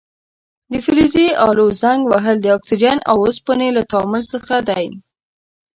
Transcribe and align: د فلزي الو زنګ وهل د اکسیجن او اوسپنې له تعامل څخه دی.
د 0.71 0.73
فلزي 0.85 1.27
الو 1.47 1.67
زنګ 1.81 2.01
وهل 2.11 2.35
د 2.41 2.45
اکسیجن 2.57 2.97
او 3.09 3.15
اوسپنې 3.25 3.69
له 3.77 3.81
تعامل 3.91 4.23
څخه 4.33 4.55
دی. 4.69 4.85